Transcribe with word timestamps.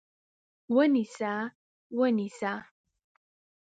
ونیسه! 0.75 1.33
ونیسه! 1.97 2.53